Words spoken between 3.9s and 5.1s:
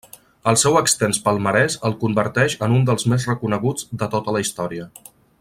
de tota la història.